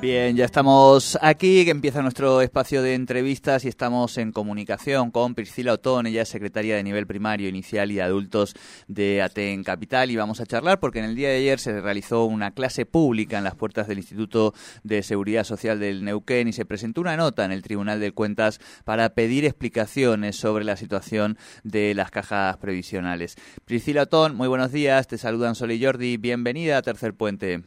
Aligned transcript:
Bien, 0.00 0.34
ya 0.34 0.46
estamos 0.46 1.18
aquí, 1.20 1.66
que 1.66 1.70
empieza 1.70 2.00
nuestro 2.00 2.40
espacio 2.40 2.80
de 2.80 2.94
entrevistas 2.94 3.66
y 3.66 3.68
estamos 3.68 4.16
en 4.16 4.32
comunicación 4.32 5.10
con 5.10 5.34
Priscila 5.34 5.74
Otón, 5.74 6.06
ella 6.06 6.22
es 6.22 6.28
secretaria 6.30 6.74
de 6.74 6.82
nivel 6.82 7.06
primario, 7.06 7.50
inicial 7.50 7.92
y 7.92 8.00
adultos 8.00 8.54
de 8.88 9.20
Aten 9.20 9.62
Capital 9.62 10.10
y 10.10 10.16
vamos 10.16 10.40
a 10.40 10.46
charlar 10.46 10.80
porque 10.80 11.00
en 11.00 11.04
el 11.04 11.16
día 11.16 11.28
de 11.28 11.36
ayer 11.36 11.58
se 11.58 11.82
realizó 11.82 12.24
una 12.24 12.52
clase 12.52 12.86
pública 12.86 13.36
en 13.36 13.44
las 13.44 13.56
puertas 13.56 13.88
del 13.88 13.98
Instituto 13.98 14.54
de 14.84 15.02
Seguridad 15.02 15.44
Social 15.44 15.78
del 15.78 16.02
Neuquén 16.02 16.48
y 16.48 16.54
se 16.54 16.64
presentó 16.64 17.02
una 17.02 17.18
nota 17.18 17.44
en 17.44 17.52
el 17.52 17.60
Tribunal 17.60 18.00
de 18.00 18.12
Cuentas 18.12 18.58
para 18.86 19.10
pedir 19.10 19.44
explicaciones 19.44 20.34
sobre 20.34 20.64
la 20.64 20.78
situación 20.78 21.36
de 21.62 21.94
las 21.94 22.10
cajas 22.10 22.56
previsionales. 22.56 23.36
Priscila 23.66 24.04
Otón, 24.04 24.34
muy 24.34 24.48
buenos 24.48 24.72
días, 24.72 25.08
te 25.08 25.18
saludan 25.18 25.54
Sol 25.54 25.72
y 25.72 25.84
Jordi, 25.84 26.16
bienvenida 26.16 26.78
a 26.78 26.82
Tercer 26.82 27.12
Puente. 27.12 27.64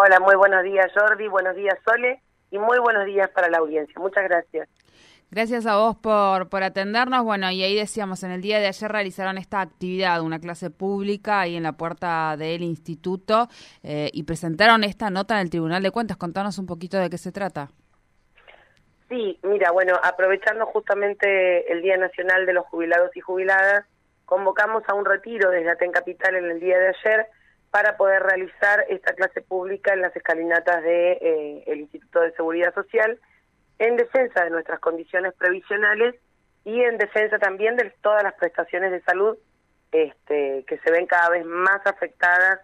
Hola, 0.00 0.20
muy 0.20 0.36
buenos 0.36 0.62
días 0.62 0.92
Jordi, 0.94 1.26
buenos 1.26 1.56
días 1.56 1.76
Sole 1.84 2.22
y 2.52 2.58
muy 2.58 2.78
buenos 2.78 3.04
días 3.04 3.28
para 3.30 3.50
la 3.50 3.58
audiencia. 3.58 3.94
Muchas 3.98 4.22
gracias. 4.22 4.68
Gracias 5.28 5.66
a 5.66 5.76
vos 5.76 5.96
por, 5.96 6.48
por 6.48 6.62
atendernos. 6.62 7.24
Bueno, 7.24 7.50
y 7.50 7.64
ahí 7.64 7.74
decíamos, 7.74 8.22
en 8.22 8.30
el 8.30 8.40
día 8.40 8.60
de 8.60 8.68
ayer 8.68 8.92
realizaron 8.92 9.38
esta 9.38 9.60
actividad, 9.60 10.20
una 10.20 10.38
clase 10.38 10.70
pública 10.70 11.40
ahí 11.40 11.56
en 11.56 11.64
la 11.64 11.72
puerta 11.72 12.36
del 12.36 12.62
instituto 12.62 13.48
eh, 13.82 14.08
y 14.12 14.22
presentaron 14.22 14.84
esta 14.84 15.10
nota 15.10 15.34
en 15.34 15.40
el 15.40 15.50
Tribunal 15.50 15.82
de 15.82 15.90
Cuentas. 15.90 16.16
Contanos 16.16 16.60
un 16.60 16.66
poquito 16.66 16.96
de 16.96 17.10
qué 17.10 17.18
se 17.18 17.32
trata. 17.32 17.68
Sí, 19.08 19.36
mira, 19.42 19.72
bueno, 19.72 19.98
aprovechando 20.00 20.64
justamente 20.66 21.72
el 21.72 21.82
Día 21.82 21.96
Nacional 21.96 22.46
de 22.46 22.52
los 22.52 22.64
Jubilados 22.66 23.10
y 23.16 23.20
Jubiladas, 23.20 23.84
convocamos 24.26 24.84
a 24.86 24.94
un 24.94 25.04
retiro 25.04 25.50
desde 25.50 25.70
Aten 25.70 25.90
Capital 25.90 26.36
en 26.36 26.44
el 26.52 26.60
día 26.60 26.78
de 26.78 26.88
ayer 26.88 27.26
para 27.70 27.96
poder 27.96 28.22
realizar 28.22 28.84
esta 28.88 29.12
clase 29.14 29.42
pública 29.42 29.92
en 29.92 30.02
las 30.02 30.14
escalinatas 30.16 30.76
del 30.76 30.84
de, 30.84 31.62
eh, 31.66 31.76
Instituto 31.76 32.20
de 32.20 32.32
Seguridad 32.32 32.74
Social 32.74 33.18
en 33.78 33.96
defensa 33.96 34.44
de 34.44 34.50
nuestras 34.50 34.80
condiciones 34.80 35.34
previsionales 35.34 36.14
y 36.64 36.82
en 36.82 36.98
defensa 36.98 37.38
también 37.38 37.76
de 37.76 37.90
todas 38.02 38.22
las 38.22 38.34
prestaciones 38.34 38.90
de 38.90 39.00
salud 39.02 39.36
este, 39.92 40.64
que 40.66 40.78
se 40.78 40.90
ven 40.90 41.06
cada 41.06 41.30
vez 41.30 41.44
más 41.44 41.86
afectadas 41.86 42.60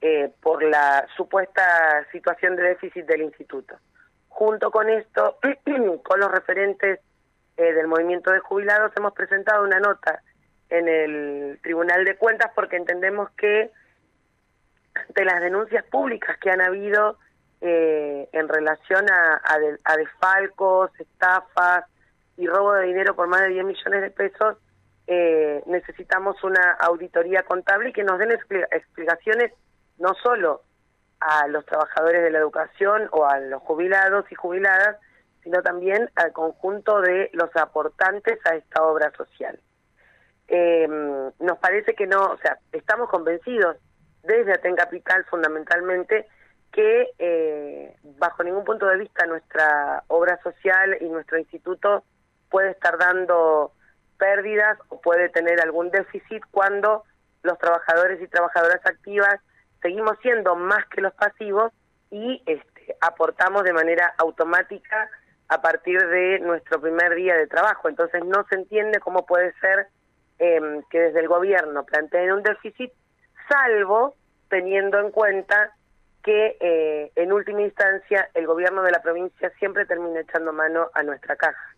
eh, 0.00 0.30
por 0.42 0.62
la 0.62 1.06
supuesta 1.16 2.06
situación 2.12 2.54
de 2.56 2.62
déficit 2.62 3.04
del 3.06 3.22
instituto. 3.22 3.76
Junto 4.28 4.70
con 4.70 4.88
esto, 4.88 5.38
con 6.04 6.20
los 6.20 6.30
referentes 6.30 7.00
eh, 7.56 7.72
del 7.72 7.88
movimiento 7.88 8.30
de 8.30 8.38
jubilados, 8.38 8.92
hemos 8.96 9.12
presentado 9.12 9.64
una 9.64 9.80
nota 9.80 10.22
en 10.70 10.86
el 10.86 11.58
Tribunal 11.62 12.04
de 12.04 12.16
Cuentas 12.16 12.52
porque 12.54 12.76
entendemos 12.76 13.30
que 13.30 13.70
de 15.14 15.24
las 15.24 15.40
denuncias 15.40 15.84
públicas 15.86 16.36
que 16.38 16.50
han 16.50 16.60
habido 16.60 17.18
eh, 17.60 18.28
en 18.32 18.48
relación 18.48 19.10
a, 19.10 19.42
a, 19.84 19.96
desfalcos, 19.96 20.90
estafas 20.98 21.84
y 22.36 22.46
robo 22.46 22.74
de 22.74 22.86
dinero 22.86 23.16
por 23.16 23.26
más 23.26 23.40
de 23.42 23.48
10 23.48 23.64
millones 23.64 24.02
de 24.02 24.10
pesos, 24.10 24.56
eh, 25.08 25.62
necesitamos 25.66 26.42
una 26.44 26.76
auditoría 26.80 27.42
contable 27.42 27.90
y 27.90 27.92
que 27.92 28.04
nos 28.04 28.18
den 28.18 28.30
explicaciones 28.30 29.52
no 29.98 30.14
solo 30.22 30.62
a 31.18 31.48
los 31.48 31.66
trabajadores 31.66 32.22
de 32.22 32.30
la 32.30 32.38
educación 32.38 33.08
o 33.10 33.26
a 33.26 33.40
los 33.40 33.60
jubilados 33.62 34.30
y 34.30 34.36
jubiladas, 34.36 34.96
sino 35.42 35.62
también 35.62 36.10
al 36.14 36.32
conjunto 36.32 37.00
de 37.00 37.30
los 37.32 37.54
aportantes 37.56 38.38
a 38.46 38.54
esta 38.54 38.84
obra 38.84 39.10
social. 39.16 39.58
Eh, 40.46 40.86
nos 41.40 41.58
parece 41.58 41.94
que 41.94 42.06
no, 42.06 42.22
o 42.22 42.38
sea, 42.38 42.58
estamos 42.72 43.08
convencidos 43.08 43.76
desde 44.22 44.52
Aten 44.52 44.76
Capital 44.76 45.24
fundamentalmente, 45.26 46.26
que 46.72 47.10
eh, 47.18 47.96
bajo 48.18 48.42
ningún 48.42 48.64
punto 48.64 48.86
de 48.86 48.98
vista 48.98 49.26
nuestra 49.26 50.04
obra 50.08 50.38
social 50.42 50.96
y 51.00 51.08
nuestro 51.08 51.38
instituto 51.38 52.04
puede 52.50 52.70
estar 52.70 52.98
dando 52.98 53.72
pérdidas 54.18 54.78
o 54.88 55.00
puede 55.00 55.28
tener 55.28 55.60
algún 55.60 55.90
déficit 55.90 56.42
cuando 56.50 57.04
los 57.42 57.58
trabajadores 57.58 58.20
y 58.20 58.26
trabajadoras 58.28 58.84
activas 58.84 59.40
seguimos 59.80 60.18
siendo 60.22 60.56
más 60.56 60.84
que 60.86 61.00
los 61.00 61.14
pasivos 61.14 61.72
y 62.10 62.42
este, 62.46 62.96
aportamos 63.00 63.64
de 63.64 63.72
manera 63.72 64.14
automática 64.18 65.08
a 65.48 65.62
partir 65.62 66.04
de 66.06 66.40
nuestro 66.40 66.80
primer 66.80 67.14
día 67.14 67.36
de 67.36 67.46
trabajo. 67.46 67.88
Entonces 67.88 68.24
no 68.24 68.44
se 68.48 68.56
entiende 68.56 69.00
cómo 69.00 69.24
puede 69.24 69.52
ser 69.60 69.86
eh, 70.38 70.82
que 70.90 71.00
desde 71.00 71.20
el 71.20 71.28
gobierno 71.28 71.84
planteen 71.84 72.32
un 72.32 72.42
déficit 72.42 72.92
salvo 73.48 74.14
teniendo 74.48 74.98
en 74.98 75.10
cuenta 75.10 75.72
que 76.22 76.56
eh, 76.60 77.12
en 77.16 77.32
última 77.32 77.62
instancia 77.62 78.28
el 78.34 78.46
gobierno 78.46 78.82
de 78.82 78.90
la 78.90 79.00
provincia 79.00 79.50
siempre 79.58 79.86
termina 79.86 80.20
echando 80.20 80.52
mano 80.52 80.88
a 80.94 81.02
nuestra 81.02 81.36
caja. 81.36 81.74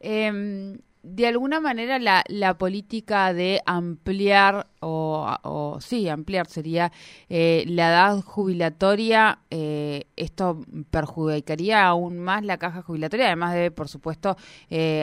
Em, 0.00 0.78
de 1.02 1.26
alguna 1.26 1.60
manera 1.60 1.98
la, 1.98 2.24
la 2.28 2.58
política 2.58 3.32
de 3.32 3.60
ampliar 3.66 4.66
o, 4.80 5.78
sí 5.80 6.08
ampliar 6.08 6.46
sería 6.46 6.92
eh, 7.28 7.64
la 7.66 7.88
edad 7.88 8.22
jubilatoria 8.22 9.38
eh, 9.50 10.04
esto 10.16 10.60
perjudicaría 10.90 11.84
aún 11.86 12.18
más 12.18 12.44
la 12.44 12.58
caja 12.58 12.82
jubilatoria. 12.82 13.26
Además 13.26 13.54
de 13.54 13.70
por 13.70 13.88
supuesto 13.88 14.36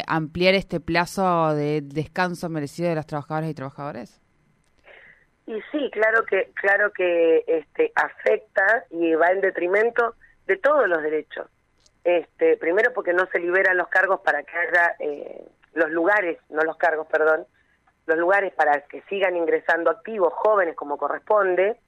ampliar 0.08 0.56
este 0.56 0.80
plazo 0.80 1.54
de 1.54 1.82
descanso 1.82 2.50
merecido 2.50 2.90
de 2.90 2.96
los 2.96 3.06
trabajadores 3.06 3.50
y 3.50 3.54
trabajadores 3.54 4.25
y 5.48 5.62
sí, 5.72 5.90
claro 5.92 6.26
que 6.26 6.52
claro 6.56 6.92
que 6.92 7.44
este 7.48 7.92
afecta 7.96 8.86
y 8.90 9.14
va 9.14 9.28
en 9.28 9.42
detrimento 9.42 10.16
de 10.48 10.58
todos 10.58 10.88
los 10.88 11.02
derechos. 11.04 11.48
Este, 12.04 12.58
primero 12.58 12.94
porque 12.94 13.14
no 13.14 13.26
se 13.32 13.40
liberan 13.40 13.78
los 13.78 13.88
cargos 13.88 14.22
para 14.22 14.44
que 14.44 14.58
haya 14.58 14.96
eh, 15.00 15.46
los 15.74 15.90
lugares, 15.92 16.40
no 16.50 16.62
los 16.64 16.78
cargos, 16.78 17.08
perdón, 17.08 17.46
los 18.06 18.18
lugares 18.18 18.54
para 18.54 18.82
que 18.82 19.02
sigan 19.04 19.36
ingresando 19.36 19.90
activos 19.90 20.34
jóvenes 20.34 20.76
como 20.76 20.98
corresponde, 20.98 21.80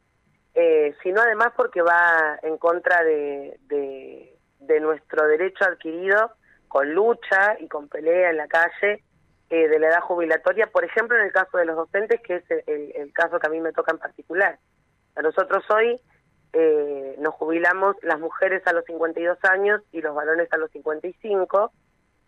eh, 0.56 0.96
sino 1.04 1.22
además 1.22 1.54
porque 1.56 1.82
va 1.82 2.40
en 2.42 2.58
contra 2.58 3.04
de, 3.04 3.60
de, 3.68 4.36
de 4.60 4.80
nuestro 4.80 5.28
derecho 5.28 5.66
adquirido 5.66 6.32
con 6.68 6.94
lucha 6.94 7.56
y 7.60 7.68
con 7.68 7.88
pelea 7.88 8.32
en 8.32 8.38
la 8.38 8.48
calle 8.48 9.04
eh, 9.50 9.68
de 9.68 9.80
la 9.80 9.88
edad 9.88 10.02
jubilatoria, 10.02 10.68
por 10.68 10.84
ejemplo, 10.84 11.18
en 11.18 11.26
el 11.26 11.32
caso 11.32 11.58
de 11.58 11.66
los 11.66 11.76
docentes, 11.76 12.22
que 12.22 12.36
es 12.36 12.44
el, 12.68 13.12
caso 13.14 13.40
que 13.40 13.48
a 13.48 13.50
mí 13.50 13.60
me 13.60 13.72
toca 13.72 13.92
en 13.92 14.00
particular. 14.00 14.60
A 15.16 15.22
nosotros 15.22 15.64
hoy 15.70 16.00
eh, 16.54 17.16
nos 17.20 17.34
jubilamos 17.36 17.96
las 18.02 18.20
mujeres 18.20 18.66
a 18.68 18.74
los 18.74 18.86
52 18.86 19.38
años 19.46 19.82
y 19.92 20.02
los 20.02 20.14
varones 20.14 20.52
a 20.52 20.58
los 20.58 20.72
55, 20.72 21.72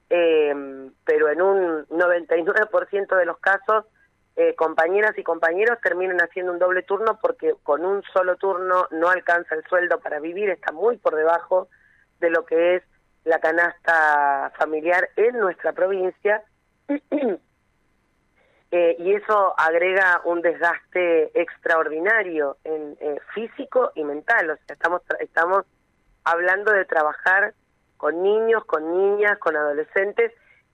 eh, 0.09 0.89
pero 1.05 1.29
en 1.29 1.41
un 1.41 1.85
99% 1.87 3.15
de 3.15 3.25
los 3.25 3.37
casos, 3.39 3.85
eh, 4.35 4.55
compañeras 4.55 5.17
y 5.17 5.23
compañeros 5.23 5.79
terminan 5.83 6.21
haciendo 6.21 6.53
un 6.53 6.59
doble 6.59 6.83
turno 6.83 7.19
porque 7.21 7.55
con 7.61 7.83
un 7.83 8.01
solo 8.13 8.37
turno 8.37 8.87
no 8.91 9.09
alcanza 9.09 9.55
el 9.55 9.65
sueldo 9.65 9.99
para 9.99 10.21
vivir, 10.21 10.49
está 10.49 10.71
muy 10.71 10.95
por 10.95 11.15
debajo 11.15 11.67
de 12.21 12.29
lo 12.29 12.45
que 12.45 12.75
es 12.75 12.83
la 13.25 13.39
canasta 13.39 14.53
familiar 14.57 15.09
en 15.17 15.37
nuestra 15.39 15.73
provincia 15.73 16.41
Eh, 18.71 18.95
y 18.99 19.15
eso 19.15 19.55
agrega 19.57 20.21
un 20.25 20.43
desgaste 20.43 21.31
extraordinario 21.33 22.57
en 22.63 22.95
eh, 22.99 23.17
físico 23.33 23.91
y 23.95 24.03
mental. 24.03 24.51
O 24.51 24.55
sea, 24.57 24.75
estamos 24.75 25.01
estamos 25.19 25.65
hablando 26.23 26.71
de 26.71 26.85
trabajar 26.85 27.55
con 27.97 28.21
niños, 28.21 28.63
con 28.65 28.95
niñas, 28.95 29.39
con 29.39 29.55
adolescentes 29.55 30.33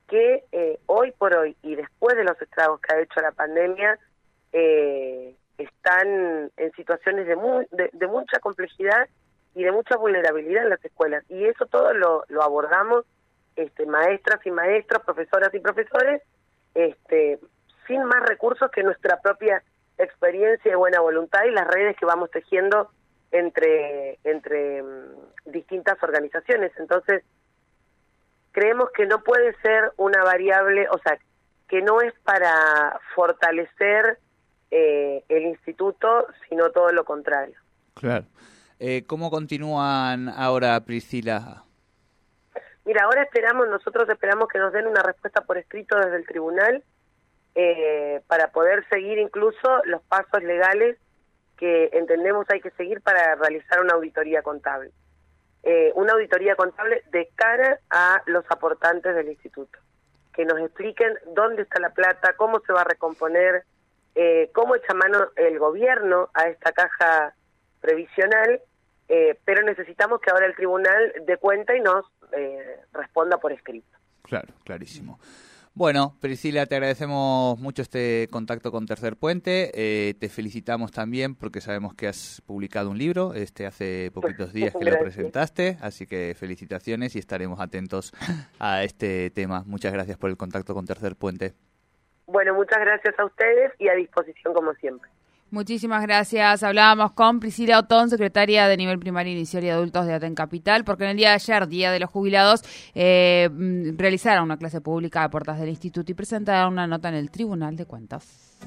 que 0.09 0.43
eh, 0.51 0.77
hoy 0.87 1.13
por 1.13 1.37
hoy 1.37 1.55
y 1.63 1.75
después 1.75 2.17
de 2.17 2.25
los 2.25 2.39
estragos 2.41 2.81
que 2.81 2.93
ha 2.93 2.99
hecho 2.99 3.21
la 3.21 3.31
pandemia 3.31 3.97
están 5.57 6.51
en 6.57 6.71
situaciones 6.75 7.27
de, 7.27 7.89
de, 7.93 8.07
mucha 8.07 8.39
complejidad 8.39 9.07
y 9.53 9.63
de 9.63 9.71
mucha 9.71 9.95
vulnerabilidad 9.95 10.63
en 10.63 10.69
las 10.71 10.83
escuelas. 10.83 11.23
Y 11.29 11.45
eso 11.45 11.65
todo 11.65 11.93
lo 11.93 12.25
abordamos 12.41 13.05
este, 13.55 13.85
maestras 13.85 14.45
y 14.45 14.51
maestros, 14.51 15.03
profesoras 15.03 15.53
y 15.53 15.59
profesores, 15.59 16.21
este, 16.73 17.39
sin 17.87 18.03
más 18.03 18.23
recursos 18.27 18.69
que 18.71 18.83
nuestra 18.83 19.21
propia 19.21 19.63
experiencia 19.97 20.71
y 20.71 20.75
buena 20.75 20.99
voluntad 20.99 21.43
y 21.45 21.51
las 21.51 21.67
redes 21.67 21.95
que 21.97 22.05
vamos 22.05 22.29
tejiendo 22.31 22.89
entre, 23.31 24.19
entre 24.23 24.83
mm, 24.83 25.51
distintas 25.51 26.01
organizaciones. 26.03 26.71
Entonces, 26.77 27.23
creemos 28.51 28.89
que 28.91 29.05
no 29.05 29.21
puede 29.23 29.55
ser 29.61 29.91
una 29.97 30.23
variable, 30.23 30.87
o 30.89 30.97
sea, 30.99 31.17
que 31.67 31.81
no 31.81 32.01
es 32.01 32.13
para 32.23 32.99
fortalecer 33.15 34.19
eh, 34.71 35.23
el 35.29 35.43
instituto, 35.43 36.27
sino 36.49 36.71
todo 36.71 36.91
lo 36.91 37.05
contrario. 37.05 37.55
Claro. 37.93 38.25
Eh, 38.79 39.03
¿Cómo 39.07 39.29
continúan 39.29 40.29
ahora, 40.29 40.79
Priscila? 40.81 41.63
Mira, 42.85 43.03
ahora 43.03 43.23
esperamos, 43.23 43.67
nosotros 43.67 44.07
esperamos 44.09 44.47
que 44.47 44.59
nos 44.59 44.71
den 44.71 44.87
una 44.87 45.01
respuesta 45.01 45.41
por 45.41 45.57
escrito 45.57 45.97
desde 45.97 46.17
el 46.17 46.25
tribunal 46.25 46.83
eh, 47.55 48.21
para 48.27 48.51
poder 48.51 48.87
seguir 48.89 49.17
incluso 49.17 49.81
los 49.85 50.01
pasos 50.03 50.43
legales 50.43 50.97
que 51.57 51.89
entendemos 51.93 52.45
hay 52.49 52.61
que 52.61 52.71
seguir 52.71 53.01
para 53.01 53.35
realizar 53.35 53.81
una 53.81 53.93
auditoría 53.93 54.41
contable. 54.41 54.91
Eh, 55.63 55.91
una 55.95 56.13
auditoría 56.13 56.55
contable 56.55 57.01
de 57.11 57.27
cara 57.35 57.79
a 57.89 58.21
los 58.27 58.45
aportantes 58.49 59.15
del 59.15 59.29
instituto, 59.29 59.79
que 60.33 60.45
nos 60.45 60.59
expliquen 60.59 61.17
dónde 61.33 61.63
está 61.63 61.79
la 61.79 61.89
plata, 61.89 62.33
cómo 62.33 62.59
se 62.59 62.71
va 62.71 62.81
a 62.81 62.83
recomponer, 62.83 63.63
eh, 64.13 64.51
cómo 64.53 64.75
echa 64.75 64.93
mano 64.93 65.29
el 65.35 65.57
gobierno 65.57 66.29
a 66.35 66.49
esta 66.49 66.71
caja 66.71 67.33
previsional, 67.81 68.61
eh, 69.07 69.39
pero 69.43 69.63
necesitamos 69.63 70.21
que 70.21 70.29
ahora 70.29 70.45
el 70.45 70.55
tribunal 70.55 71.13
dé 71.25 71.37
cuenta 71.37 71.75
y 71.75 71.79
nos 71.79 72.05
responda 72.93 73.37
por 73.37 73.51
escrito. 73.51 73.97
Claro, 74.23 74.53
clarísimo. 74.63 75.19
Bueno, 75.75 76.15
Priscila, 76.21 76.65
te 76.67 76.75
agradecemos 76.75 77.59
mucho 77.59 77.81
este 77.81 78.29
contacto 78.31 78.71
con 78.71 78.85
Tercer 78.85 79.17
Puente. 79.17 79.71
Eh, 79.73 80.13
te 80.13 80.29
felicitamos 80.29 80.93
también 80.93 81.35
porque 81.35 81.59
sabemos 81.59 81.93
que 81.93 82.07
has 82.07 82.41
publicado 82.45 82.89
un 82.89 82.97
libro 82.97 83.33
este 83.33 83.65
hace 83.65 84.09
poquitos 84.13 84.53
días 84.53 84.73
que 84.73 84.85
lo 84.85 84.97
presentaste, 84.97 85.77
así 85.81 86.07
que 86.07 86.33
felicitaciones 86.33 87.17
y 87.17 87.19
estaremos 87.19 87.59
atentos 87.59 88.13
a 88.57 88.85
este 88.85 89.29
tema. 89.31 89.63
Muchas 89.65 89.91
gracias 89.91 90.17
por 90.17 90.29
el 90.29 90.37
contacto 90.37 90.73
con 90.73 90.85
Tercer 90.85 91.17
Puente. 91.17 91.55
Bueno, 92.25 92.53
muchas 92.53 92.79
gracias 92.79 93.19
a 93.19 93.25
ustedes 93.25 93.73
y 93.77 93.89
a 93.89 93.95
disposición 93.95 94.53
como 94.53 94.73
siempre. 94.75 95.09
Muchísimas 95.51 96.01
gracias. 96.01 96.63
Hablábamos 96.63 97.11
con 97.13 97.39
Priscila 97.39 97.79
Otón, 97.79 98.09
secretaria 98.09 98.67
de 98.67 98.77
nivel 98.77 98.99
primario 98.99 99.31
inicial 99.31 99.63
y 99.63 99.69
adultos 99.69 100.05
de 100.05 100.13
Aten 100.13 100.35
Capital, 100.35 100.83
porque 100.83 101.03
en 101.03 101.11
el 101.11 101.17
día 101.17 101.29
de 101.29 101.35
ayer, 101.35 101.67
Día 101.67 101.91
de 101.91 101.99
los 101.99 102.09
Jubilados, 102.09 102.61
eh, 102.93 103.49
mm, 103.51 103.97
realizaron 103.97 104.45
una 104.45 104.57
clase 104.57 104.81
pública 104.81 105.23
a 105.23 105.29
puertas 105.29 105.59
del 105.59 105.69
instituto 105.69 106.11
y 106.11 106.15
presentaron 106.15 106.73
una 106.73 106.87
nota 106.87 107.09
en 107.09 107.15
el 107.15 107.29
Tribunal 107.29 107.75
de 107.75 107.85
Cuentas. 107.85 108.57